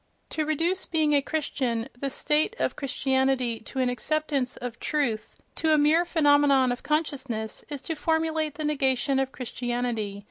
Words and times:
To 0.31 0.45
reduce 0.47 0.87
being 0.87 1.13
a 1.13 1.21
Christian, 1.21 1.87
the 1.95 2.09
state 2.09 2.55
of 2.57 2.75
Christianity, 2.75 3.59
to 3.59 3.77
an 3.77 3.87
acceptance 3.87 4.57
of 4.57 4.79
truth, 4.79 5.39
to 5.57 5.75
a 5.75 5.77
mere 5.77 6.05
phenomenon 6.05 6.71
of 6.71 6.81
consciousness, 6.81 7.63
is 7.69 7.83
to 7.83 7.93
formulate 7.93 8.55
the 8.55 8.63
negation 8.65 9.19
of 9.19 9.31
Christianity. 9.31 10.19